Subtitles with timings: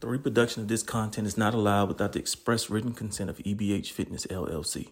[0.00, 3.90] The reproduction of this content is not allowed without the express written consent of EBH
[3.90, 4.90] Fitness LLC.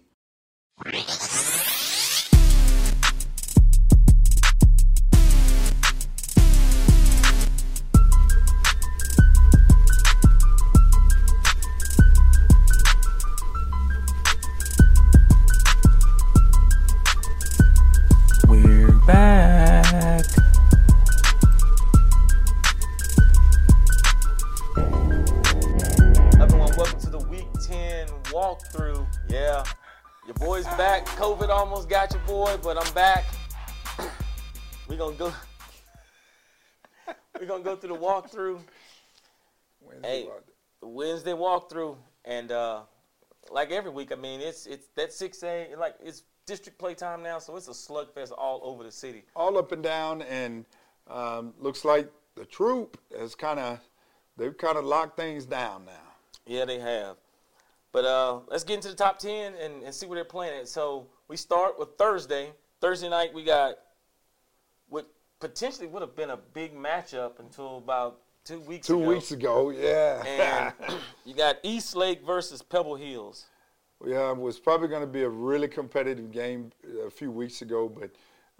[32.65, 33.27] But I'm back.
[34.89, 35.31] we gonna go.
[37.39, 38.59] we gonna go through the walkthrough.
[39.83, 40.29] Wednesday Hey,
[40.81, 42.81] the Wednesday walkthrough, and uh,
[43.51, 47.23] like every week, I mean, it's it's that 6 a like it's district play time
[47.23, 49.25] now, so it's a slugfest all over the city.
[49.37, 50.65] all up and down, and
[51.09, 53.79] um, looks like the troop has kind of
[54.39, 55.93] they've kind of locked things down now.
[56.47, 57.19] Yeah, they have.
[57.93, 60.67] But uh, let's get into the top 10 and, and see where they're playing at.
[60.67, 62.53] So we start with Thursday.
[62.81, 63.77] Thursday night, we got
[64.89, 65.07] what
[65.41, 69.09] potentially would have been a big matchup until about two weeks Two ago.
[69.09, 73.47] weeks ago, yeah, And you got Eastlake versus Pebble Hills.
[74.05, 76.71] yeah, it was probably going to be a really competitive game
[77.07, 78.11] a few weeks ago, but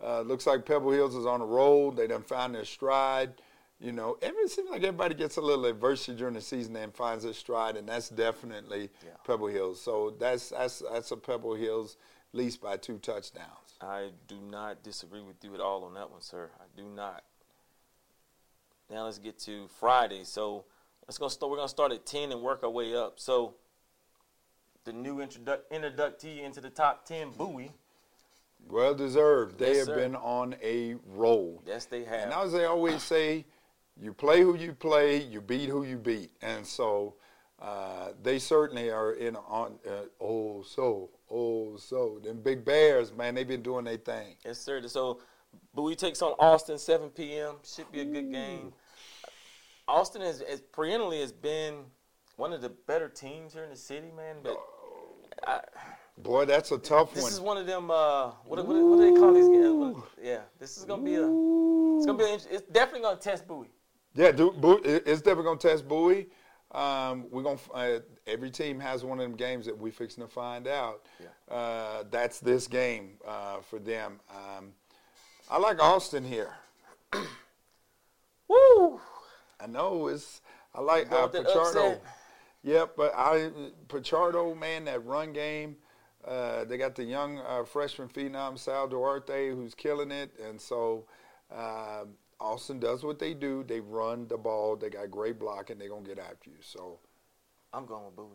[0.03, 1.91] uh, looks like Pebble Hills is on a roll.
[1.91, 3.33] They done found their stride.
[3.81, 7.25] You know, it seems like everybody gets a little adversity during the season and finds
[7.25, 9.11] their stride, and that's definitely Yeah.
[9.27, 9.81] Pebble Hills.
[9.83, 11.97] So that's that's that's a Pebble Hills
[12.35, 13.49] least by two touchdowns.
[13.81, 16.51] I do not disagree with you at all on that one, sir.
[16.59, 17.23] I do not.
[18.91, 20.25] Now let's get to Friday.
[20.25, 20.65] So
[21.07, 21.51] let's go start.
[21.51, 23.19] We're gonna start at ten and work our way up.
[23.19, 23.55] So
[24.85, 27.73] the new introduc- inductee into the top ten, Bowie.
[28.69, 29.59] Well deserved.
[29.59, 29.97] They Yes, have sir.
[29.97, 31.63] been on a roll.
[31.67, 32.25] Yes, they have.
[32.25, 33.45] And as they always say,
[34.01, 36.31] you play who you play, you beat who you beat.
[36.43, 37.15] And so
[37.61, 39.79] uh, they certainly are in on.
[39.87, 42.21] Uh, oh so, oh so.
[42.23, 44.37] Them big bears, man, they've been doing their thing.
[44.45, 44.87] yes, sir.
[44.89, 45.21] So
[45.75, 47.57] Bowie takes on Austin, 7 p.m.
[47.65, 48.73] Should be a good game.
[49.87, 51.85] Austin has, has perennially has been
[52.37, 54.37] one of the better teams here in the city, man.
[54.43, 54.59] But
[55.47, 55.61] I,
[56.19, 57.31] Boy, that's a tough This one.
[57.31, 57.91] This is one of them.
[57.91, 60.03] Uh, what, what, what do they call these games?
[60.23, 61.27] Yeah, this is gonna be a.
[61.97, 62.25] It's gonna be.
[62.25, 63.71] A, it's definitely gonna test Bowie.
[64.15, 66.29] Yeah, Bowie, it's definitely gonna test Bowie.
[66.75, 70.29] Um, we're gonna uh, every team has one of them games that we fixing to
[70.29, 71.07] find out.
[71.21, 71.55] Yeah.
[71.55, 74.19] Uh, that's this game uh, for them.
[74.29, 74.73] Um,
[75.49, 76.53] I like Austin here.
[78.49, 79.01] Woo!
[79.61, 80.41] I know it's.
[80.75, 82.01] I like uh, Pachardo.
[82.65, 83.51] Yep, but I
[83.89, 85.77] Pachardo, man, that run game.
[86.27, 91.05] Uh, they got the young uh, freshman phenom Sal Duarte who's killing it, and so
[91.55, 92.05] uh,
[92.45, 93.65] Austin does what they do.
[93.67, 94.77] They run the ball.
[94.77, 95.79] They got great blocking.
[95.79, 96.57] They're gonna get after you.
[96.61, 96.99] So,
[97.73, 98.29] I'm going with Bowie.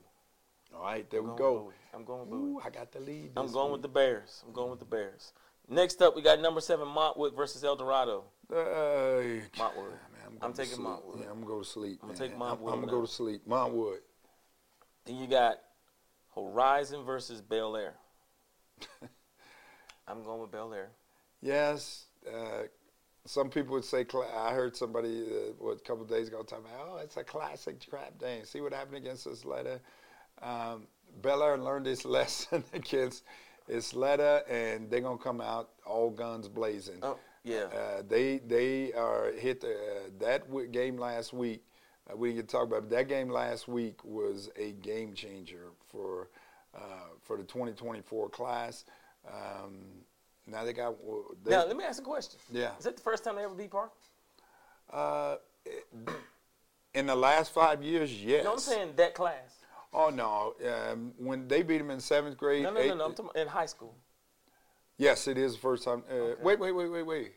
[0.76, 1.72] all right, there I'm we go.
[1.94, 2.40] I'm going with Bowie.
[2.40, 3.32] Ooh, I got the lead.
[3.38, 4.44] I'm going with the Bears.
[4.48, 5.34] I'm going with the Bears.
[5.68, 8.24] Next up, we got number seven Montwood versus El Dorado.
[8.52, 9.92] Uh, Montwood.
[10.12, 10.88] man, I'm going to taking sleep.
[10.88, 11.20] Montwood.
[11.20, 12.00] Yeah, I'm gonna go to sleep.
[12.02, 13.48] I'm gonna take Montwood I'm, I'm gonna go to sleep.
[13.48, 14.00] Montwood.
[15.06, 15.60] Then you got
[16.34, 17.94] Horizon versus Bel Air.
[20.08, 20.90] I'm going with Bel Air.
[21.42, 22.06] Yes.
[22.28, 22.64] Uh,
[23.26, 26.66] some people would say, I heard somebody uh, what, a couple of days ago talking
[26.66, 28.46] about, oh, it's a classic trap game.
[28.46, 29.80] See what happened against Ysleta?
[30.42, 30.88] Um,
[31.22, 33.24] Bel Air learned this lesson against
[33.70, 37.00] Ysleta, and they're going to come out all guns blazing.
[37.04, 37.66] Oh yeah.
[37.66, 41.64] Uh, they they are hit the, uh, that w- game last week.
[42.10, 45.14] Uh, we didn't get to talk about it, that game last week was a game
[45.14, 46.30] changer for
[46.76, 48.86] uh, for the 2024 class.
[49.28, 49.78] Um,
[50.52, 50.96] now they got
[51.44, 52.40] they, now let me ask a question.
[52.52, 52.72] yeah.
[52.78, 53.92] Is that the first time they ever beat Park?
[54.92, 55.36] Uh,
[56.94, 58.44] in the last five years, yes.
[58.44, 59.56] No, I'm saying that class.
[59.94, 60.54] Oh no!
[60.68, 63.30] Um, when they beat them in seventh grade, No, no, no, eighth- no.
[63.36, 63.96] I'm in high school.
[64.98, 66.04] Yes, it is the first time.
[66.12, 67.32] Uh, Wait, wait, wait, wait, wait.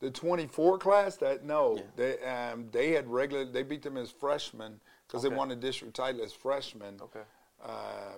[0.00, 1.82] The 24 class, that no, Yeah.
[1.96, 3.44] they um, they had regular.
[3.44, 5.30] They beat them as freshmen because Okay.
[5.32, 6.98] they won the district title as freshmen.
[7.00, 7.22] Okay.
[7.62, 8.14] Uh,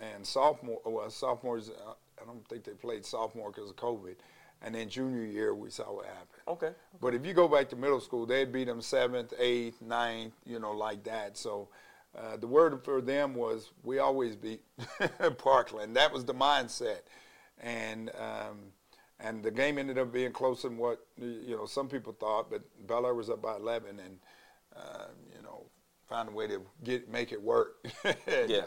[0.00, 1.70] and sophomore, well, sophomores.
[2.20, 4.16] I don't think they played sophomore because of COVID.
[4.60, 6.42] And then junior year, we saw what happened.
[6.48, 6.70] Okay.
[7.00, 10.58] But if you go back to middle school, they'd beat them seventh, eighth, ninth, you
[10.58, 11.36] know, like that.
[11.36, 11.68] So
[12.16, 14.62] uh, the word for them was we always beat
[15.38, 15.94] Parkland.
[15.96, 17.00] That was the mindset,
[17.60, 18.58] and um,
[19.20, 22.50] and the game ended up being closer than what you know some people thought.
[22.50, 24.18] But Bel Air was up by 11, and
[24.74, 25.06] uh,
[25.36, 25.66] you know
[26.08, 27.86] found a way to get make it work.
[28.48, 28.62] Yeah.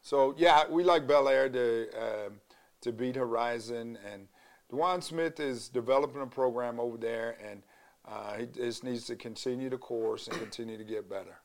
[0.00, 2.40] So yeah, we like Bel Air to um,
[2.82, 4.28] to beat Horizon, and
[4.70, 7.62] Dewan Smith is developing a program over there, and
[8.06, 11.38] uh, he just needs to continue the course and continue to get better.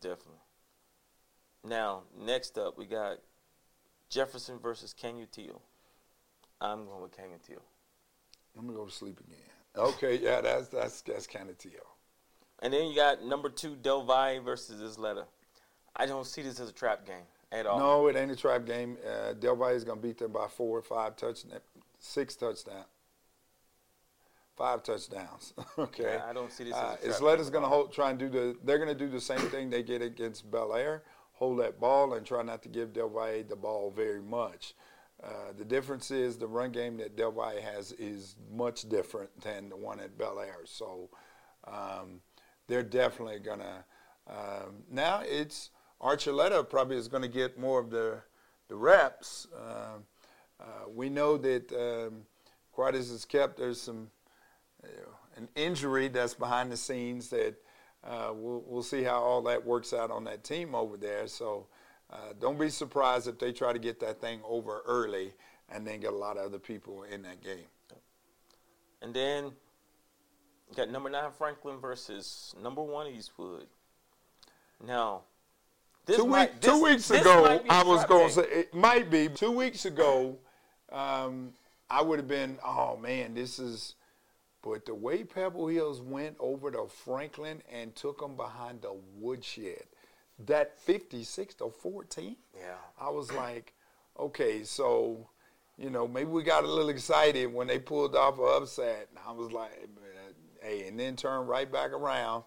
[0.00, 0.40] Definitely.
[1.64, 3.18] Now, next up, we got
[4.08, 5.60] Jefferson versus Canutillo.
[6.60, 7.62] I'm going with Canutillo.
[8.56, 9.38] I'm gonna go to sleep again.
[9.76, 11.72] Okay, yeah, that's that's that's kind of Teal.
[12.60, 15.24] And then you got number two, Del Valle versus Ysleta.
[15.94, 17.78] I don't see this as a trap game at all.
[17.78, 18.96] No, it ain't a trap game.
[19.06, 21.62] Uh, Del Valle is gonna beat them by four or five touchdowns,
[21.98, 22.86] six touchdowns,
[24.56, 25.54] five touchdowns.
[25.78, 28.56] okay, Yeah, I don't see this Uh, as Ysleta's gonna hold, try and do the.
[28.64, 31.02] They're gonna do the same thing they did against Bel Air.
[31.34, 34.74] Hold that ball and try not to give Del Valle the ball very much.
[35.22, 39.68] Uh, the difference is the run game that Del Valle has is much different than
[39.68, 40.60] the one at Bel Air.
[40.64, 41.10] So
[41.66, 42.20] um,
[42.66, 43.84] they're definitely gonna.
[44.28, 48.20] Um, now it's Archuleta probably is going to get more of the
[48.68, 49.46] the reps.
[49.56, 50.04] Um
[50.60, 52.22] uh, we know that um,
[52.76, 53.58] Quadis is kept.
[53.58, 54.10] There's some
[54.82, 57.54] you know, an injury that's behind the scenes that
[58.04, 61.26] uh, we'll, we'll see how all that works out on that team over there.
[61.28, 61.66] So
[62.10, 65.32] uh, don't be surprised if they try to get that thing over early
[65.68, 67.66] and then get a lot of other people in that game.
[69.00, 73.66] And then you got number nine Franklin versus number one Eastwood.
[74.84, 75.22] Now,
[76.08, 78.34] this two, might, week, this- two weeks ago, might be a I was going to
[78.34, 79.28] say it might be.
[79.28, 80.38] Two weeks ago,
[80.90, 81.52] um,
[81.88, 83.94] I would have been, oh man, this is.
[84.60, 89.84] But the way Pebble Hills went over to Franklin and took them behind the woodshed,
[90.46, 92.74] that 56 to 14, Yeah.
[93.00, 93.72] I was like,
[94.18, 95.28] okay, so,
[95.78, 99.08] you know, maybe we got a little excited when they pulled off a upset.
[99.10, 99.70] And I was like,
[100.60, 102.42] hey, and then turned right back around,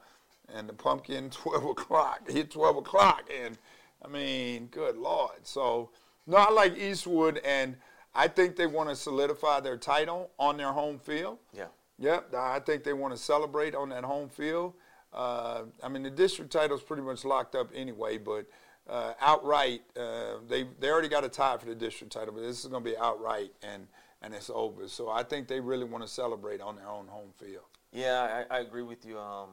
[0.54, 3.58] and the pumpkin 12 o'clock hit 12 o'clock, and
[4.04, 5.40] I mean, good lord.
[5.44, 5.90] So,
[6.28, 7.76] no, I like Eastwood, and
[8.14, 11.38] I think they want to solidify their title on their home field.
[11.54, 11.68] Yeah.
[12.00, 14.74] Yep, I think they want to celebrate on that home field.
[15.14, 18.48] Uh, I mean, the district title is pretty much locked up anyway, but
[18.90, 22.60] uh, outright, uh, they they already got a tie for the district title, but this
[22.60, 23.88] is going to be outright, and
[24.22, 24.88] and it's over.
[24.88, 27.66] So I think they really want to celebrate on their own home field.
[27.92, 29.20] Yeah, I, I agree with you.
[29.20, 29.50] Um,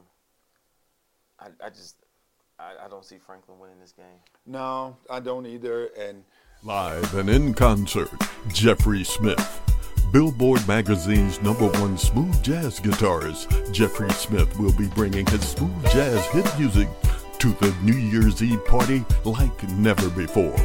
[1.41, 1.97] I, I just
[2.59, 4.21] I, I don't see Franklin winning this game.
[4.47, 6.25] No, I don't either, and
[6.65, 8.11] Live and in concert,
[8.49, 9.61] Jeffrey Smith.
[10.13, 16.27] Billboard Magazine's number one smooth jazz guitarist, Jeffrey Smith, will be bringing his smooth jazz
[16.27, 16.89] hit music
[17.39, 20.57] to the New Year's Eve party like never before.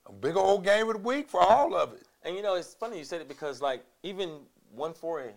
[0.07, 2.03] a big old game of the week for all of it.
[2.25, 4.41] And you know, it's funny you said it because like even
[4.75, 5.37] one four A, it's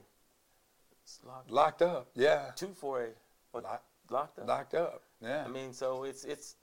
[1.25, 1.51] locked.
[1.51, 4.48] Locked up, yeah, Two four A, Lock- locked up.
[4.48, 5.44] locked up, yeah.
[5.46, 6.56] I mean, so it's it's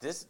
[0.00, 0.26] this.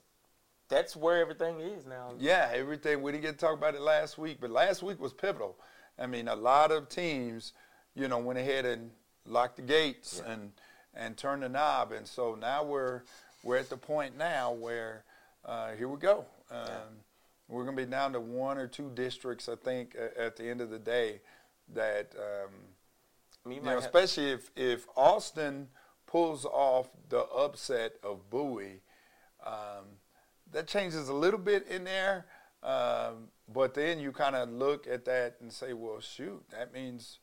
[0.68, 2.14] That's where everything is now.
[2.18, 3.00] Yeah, everything.
[3.00, 5.56] We didn't get to talk about it last week, but last week was pivotal.
[5.98, 7.52] I mean, a lot of teams,
[7.94, 8.90] you know, went ahead and
[9.26, 10.32] locked the gates yeah.
[10.32, 10.52] and
[10.94, 11.92] and turned the knob.
[11.92, 13.02] And so now we're
[13.42, 15.04] we're at the point now where
[15.44, 16.24] uh, here we go.
[16.50, 16.78] Um, yeah.
[17.48, 20.60] We're going to be down to one or two districts, I think, at the end
[20.60, 21.20] of the day.
[21.74, 22.50] That um,
[23.48, 25.68] you, know, especially if if Austin
[26.06, 28.82] pulls off the upset of Bowie,
[29.44, 29.84] um,
[30.52, 32.26] that changes a little bit in there.
[32.62, 37.18] Um, but then you kind of look at that and say, well, shoot, that means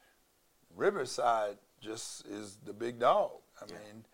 [0.76, 3.32] Riverside just is the big dog.
[3.62, 3.74] I yeah.
[3.74, 4.06] mean,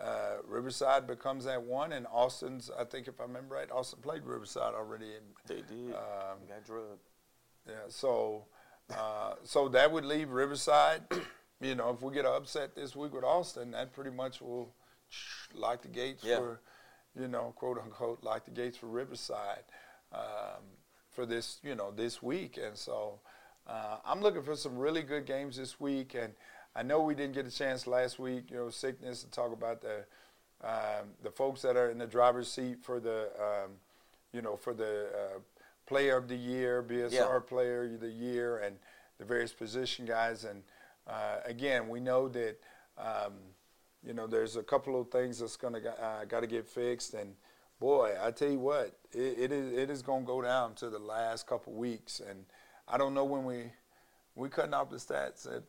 [0.00, 4.24] uh, Riverside becomes that one, and Austin's, I think if I remember right, Austin played
[4.24, 5.06] Riverside already.
[5.46, 5.94] They did.
[5.94, 7.08] Um, got drugged.
[7.66, 8.46] Yeah, so,
[8.96, 11.02] uh, so that would leave Riverside.
[11.60, 14.72] You know, if we get upset this week with Austin, that pretty much will
[15.54, 16.36] lock the gates yeah.
[16.36, 16.60] for,
[17.18, 19.64] you know, quote unquote, lock the gates for Riverside
[20.12, 20.62] um,
[21.10, 22.58] for this, you know, this week.
[22.62, 23.20] And so
[23.66, 26.14] uh, I'm looking for some really good games this week.
[26.14, 26.32] And
[26.76, 29.82] I know we didn't get a chance last week, you know, sickness to talk about
[29.82, 30.04] the
[30.62, 33.72] um, the folks that are in the driver's seat for the, um,
[34.32, 35.38] you know, for the uh,
[35.86, 37.38] player of the year, BSR yeah.
[37.46, 38.76] player of the year, and
[39.18, 40.44] the various position guys.
[40.44, 40.62] And
[41.08, 42.56] uh, again, we know that,
[42.96, 43.34] um,
[44.02, 47.14] you know, there's a couple of things that's gonna uh, got to get fixed.
[47.14, 47.34] And
[47.80, 50.98] boy, I tell you what, it, it is it is gonna go down to the
[50.98, 52.20] last couple weeks.
[52.20, 52.44] And
[52.86, 53.64] I don't know when we
[54.34, 55.62] we cutting off the stats at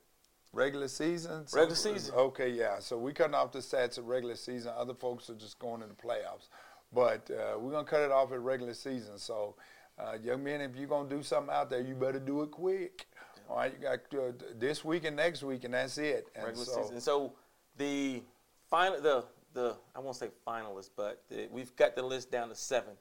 [0.51, 1.45] Regular season?
[1.53, 2.15] Regular season.
[2.15, 2.79] Okay, yeah.
[2.79, 4.71] So we cutting off the stats at regular season.
[4.75, 6.47] Other folks are just going to the playoffs.
[6.91, 9.19] But uh, we're going to cut it off at regular season.
[9.19, 9.55] So,
[9.99, 12.49] uh, young men, if you're going to do something out there, you better do it
[12.49, 13.05] quick.
[13.49, 16.27] All right, you got uh, this week and next week, and that's it.
[16.35, 17.01] And regular so, season.
[17.01, 17.33] So
[17.77, 18.21] the
[18.69, 22.55] final, the the I won't say finalists, but the, we've got the list down to
[22.55, 22.93] seven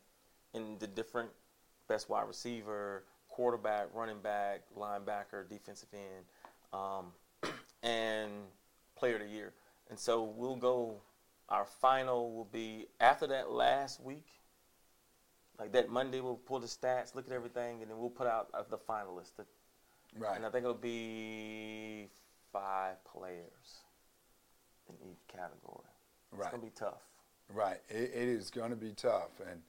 [0.55, 1.29] in the different
[1.87, 6.25] best wide receiver, quarterback, running back, linebacker, defensive end.
[6.73, 7.13] Um,
[7.83, 8.31] and
[8.97, 9.53] player of the year.
[9.91, 11.01] And so we'll go,
[11.49, 14.27] our final will be after that last week.
[15.59, 18.49] Like that Monday, we'll pull the stats, look at everything, and then we'll put out
[18.55, 19.33] uh, the finalists.
[20.17, 20.37] Right.
[20.37, 22.09] And I think it'll be
[22.53, 23.83] five players
[24.89, 25.85] in each category.
[26.33, 26.41] Right.
[26.41, 27.03] It's going to be tough.
[27.53, 27.81] Right.
[27.89, 29.41] It, it is going to be tough.
[29.51, 29.63] And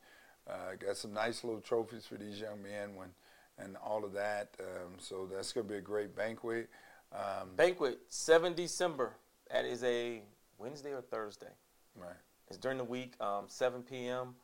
[0.50, 3.10] uh, got some nice little trophies for these young men when,
[3.58, 4.50] and all of that.
[4.60, 6.70] Um, so that's going to be a great banquet.
[7.12, 9.16] Um, Banquet, 7 December.
[9.52, 10.22] That is a
[10.58, 11.52] Wednesday or Thursday.
[11.96, 12.16] Right.
[12.50, 14.36] It's during the week, um, 7 p.m.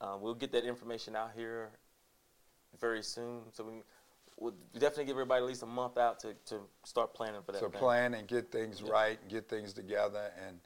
[0.00, 1.70] Uh, we'll get that information out here
[2.80, 3.40] very soon.
[3.52, 3.72] So we,
[4.38, 7.60] we'll definitely give everybody at least a month out to, to start planning for that.
[7.60, 8.92] So plan and get things yeah.
[8.92, 10.58] right, and get things together, and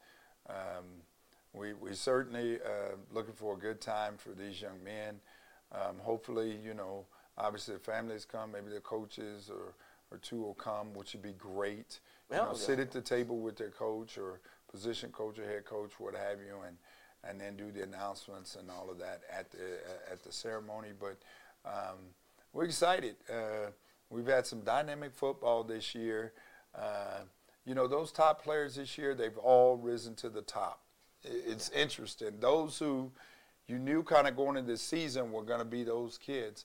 [0.48, 0.84] um,
[1.52, 5.20] we we certainly uh, looking for a good time for these young men.
[5.72, 7.06] Um, hopefully, you know,
[7.38, 9.74] obviously the families come, maybe the coaches or
[10.10, 12.00] or two will come, which would be great.
[12.30, 15.92] You know, sit at the table with their coach or position coach or head coach,
[15.98, 16.76] what have you, and
[17.24, 19.78] and then do the announcements and all of that at the
[20.10, 20.90] at the ceremony.
[20.98, 21.18] But
[21.64, 21.98] um,
[22.52, 23.16] we're excited.
[23.30, 23.70] Uh,
[24.08, 26.32] we've had some dynamic football this year.
[26.74, 27.20] Uh,
[27.64, 30.80] you know, those top players this year, they've all risen to the top.
[31.22, 32.40] It's interesting.
[32.40, 33.12] Those who
[33.66, 36.64] you knew kind of going into the season were going to be those kids.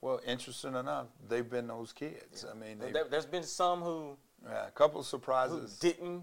[0.00, 2.44] Well, interesting enough, they've been those kids.
[2.44, 2.52] Yeah.
[2.52, 6.22] I mean, there, has been some who yeah, a couple of surprises didn't.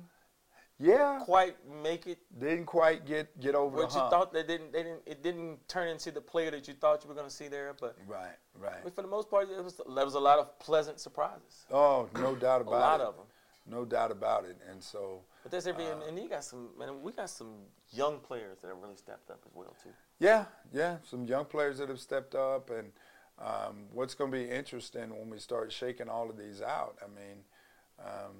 [0.82, 2.18] Yeah, quite make it.
[2.40, 3.78] Didn't quite get get over.
[3.78, 4.12] What you hump.
[4.12, 5.02] thought they didn't, they didn't.
[5.06, 7.76] It didn't turn into the player that you thought you were going to see there.
[7.80, 8.84] But right, right.
[8.84, 11.66] But for the most part, it was there was a lot of pleasant surprises.
[11.72, 12.78] Oh, no doubt about it.
[12.78, 13.04] a lot it.
[13.04, 13.26] of them.
[13.70, 14.58] No doubt about it.
[14.70, 15.22] And so.
[15.44, 17.02] But there's every, uh, and you got some, man.
[17.02, 17.54] We got some
[17.92, 19.90] young players that have really stepped up as well too.
[20.20, 20.98] Yeah, yeah.
[21.04, 22.92] Some young players that have stepped up and
[23.40, 26.98] um, what's going to be interesting when we start shaking all of these out?
[27.04, 27.38] I mean,
[28.00, 28.36] um,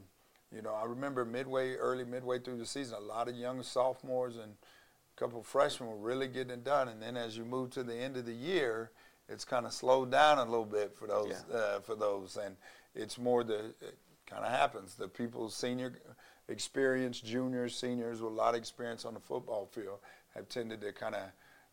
[0.54, 4.36] you know, I remember midway, early midway through the season, a lot of young sophomores
[4.36, 6.88] and a couple of freshmen were really getting it done.
[6.90, 8.92] And then as you move to the end of the year,
[9.30, 11.44] it's kind of slowed down a little bit for those.
[11.50, 11.58] Yeah.
[11.58, 12.56] Uh, for those, and
[12.96, 14.96] it's more the it kind of happens.
[14.96, 16.00] The people senior
[16.48, 20.00] experience, juniors, seniors with a lot of experience on the football field
[20.36, 21.24] have tended to kind of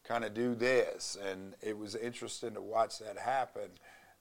[0.04, 1.16] kind of do this.
[1.28, 3.70] And it was interesting to watch that happen,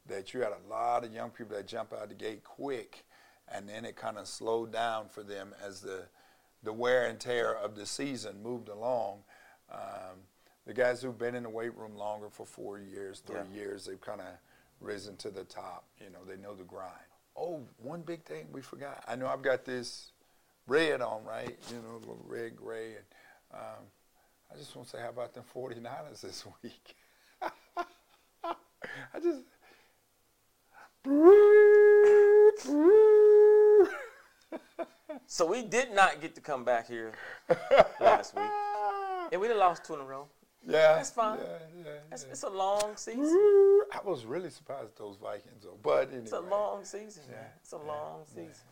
[0.08, 3.06] that you had a lot of young people that jump out the gate quick,
[3.54, 6.04] and then it kind of slowed down for them as the,
[6.64, 9.20] the wear and tear of the season moved along.
[9.72, 10.18] Um,
[10.66, 13.60] the guys who've been in the weight room longer for four years, three yeah.
[13.60, 14.28] years, they've kind of
[14.82, 15.86] risen to the top.
[16.00, 16.92] You know, they know the grind.
[17.36, 19.04] Oh, one big thing we forgot.
[19.08, 20.12] I know I've got this
[20.68, 21.58] red on, right?
[21.70, 23.06] You know, little red, gray, and
[23.54, 23.86] um,
[24.54, 26.96] I just want to say, how about them 49ers this week?
[29.14, 29.44] I just.
[35.26, 37.14] So we did not get to come back here
[38.00, 38.50] last week,
[39.32, 40.28] and we done lost two in a row.
[40.66, 41.40] Yeah, That's fine.
[41.40, 41.46] Yeah,
[41.86, 42.32] yeah, That's, yeah.
[42.32, 43.24] It's a long season.
[43.94, 45.78] I was really surprised at those Vikings, though.
[45.82, 47.38] But anyway, It's a long season, man.
[47.40, 48.66] Yeah, It's a long yeah, season.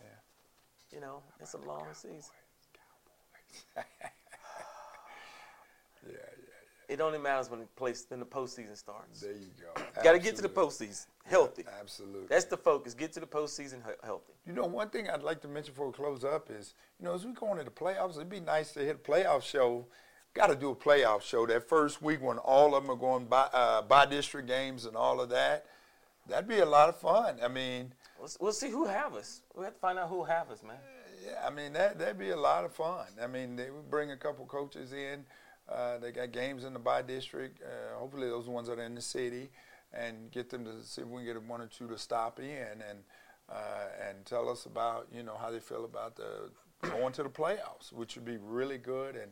[0.91, 2.21] You know, it's a long season.
[3.75, 3.83] Yeah,
[6.07, 6.13] yeah,
[6.95, 9.19] It only matters when the place when the postseason starts.
[9.19, 9.81] there you go.
[10.01, 11.65] Got to get to the postseason healthy.
[11.81, 12.27] Absolutely.
[12.29, 12.93] That's the focus.
[12.93, 14.31] Get to the postseason he- healthy.
[14.47, 17.13] You know, one thing I'd like to mention before we close up is, you know,
[17.13, 19.87] as we go into the playoffs, it'd be nice to hit a playoff show.
[20.33, 23.25] Got to do a playoff show that first week when all of them are going
[23.25, 25.65] by, uh, by district games and all of that.
[26.29, 27.39] That'd be a lot of fun.
[27.43, 29.41] I mean, We'll, we'll see who have us.
[29.53, 30.77] We have to find out who have us, man.
[31.25, 33.07] yeah, I mean that that'd be a lot of fun.
[33.21, 35.25] I mean, they would bring a couple coaches in.
[35.71, 37.61] Uh, they got games in the by district.
[37.61, 39.49] Uh, hopefully, those ones that are in the city,
[39.93, 42.81] and get them to see if we can get one or two to stop in
[42.87, 42.99] and
[43.49, 46.49] uh, and tell us about you know how they feel about the
[46.83, 49.15] going to the playoffs, which would be really good.
[49.15, 49.31] And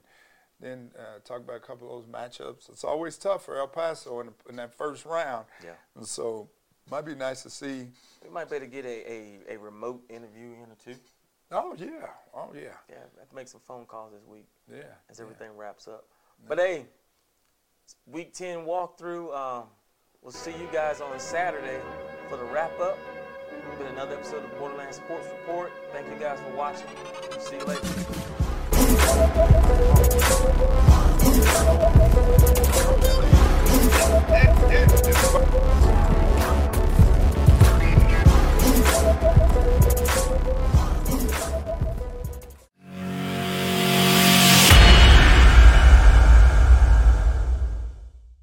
[0.60, 2.70] then uh, talk about a couple of those matchups.
[2.70, 5.46] It's always tough for El Paso in, in that first round.
[5.64, 5.72] Yeah.
[5.96, 6.48] And so,
[6.90, 7.88] might be nice to see.
[8.24, 10.96] We might better get a, a, a remote interview in or two.
[11.52, 12.08] Oh yeah.
[12.34, 12.62] Oh yeah.
[12.90, 14.84] Yeah, I have to make some phone calls this week Yeah.
[15.10, 16.06] as everything wraps up.
[16.48, 16.86] But hey,
[18.06, 19.34] week 10 walkthrough.
[19.36, 19.64] Um,
[20.22, 21.80] we'll see you guys on Saturday
[22.28, 22.98] for the wrap up.
[23.50, 25.72] It's been another episode of Borderland Sports Report.
[25.94, 26.88] Thank you guys for watching.
[27.40, 27.88] See you later.